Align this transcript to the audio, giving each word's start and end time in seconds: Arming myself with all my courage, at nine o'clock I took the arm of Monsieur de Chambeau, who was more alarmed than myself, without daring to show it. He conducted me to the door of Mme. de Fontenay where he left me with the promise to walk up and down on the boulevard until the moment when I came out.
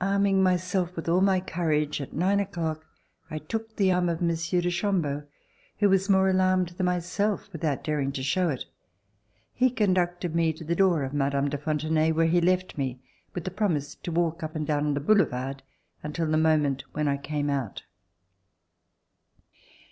Arming 0.00 0.44
myself 0.44 0.94
with 0.94 1.08
all 1.08 1.20
my 1.20 1.40
courage, 1.40 2.00
at 2.00 2.12
nine 2.12 2.38
o'clock 2.38 2.86
I 3.28 3.38
took 3.38 3.74
the 3.74 3.90
arm 3.90 4.08
of 4.08 4.22
Monsieur 4.22 4.60
de 4.60 4.70
Chambeau, 4.70 5.24
who 5.80 5.88
was 5.88 6.08
more 6.08 6.28
alarmed 6.28 6.68
than 6.68 6.86
myself, 6.86 7.52
without 7.52 7.82
daring 7.82 8.12
to 8.12 8.22
show 8.22 8.48
it. 8.48 8.64
He 9.52 9.70
conducted 9.70 10.36
me 10.36 10.52
to 10.52 10.62
the 10.62 10.76
door 10.76 11.02
of 11.02 11.12
Mme. 11.12 11.48
de 11.48 11.58
Fontenay 11.58 12.12
where 12.12 12.28
he 12.28 12.40
left 12.40 12.78
me 12.78 13.00
with 13.34 13.42
the 13.42 13.50
promise 13.50 13.96
to 13.96 14.12
walk 14.12 14.44
up 14.44 14.54
and 14.54 14.64
down 14.64 14.86
on 14.86 14.94
the 14.94 15.00
boulevard 15.00 15.64
until 16.00 16.28
the 16.30 16.36
moment 16.38 16.84
when 16.92 17.08
I 17.08 17.16
came 17.16 17.50
out. 17.50 17.82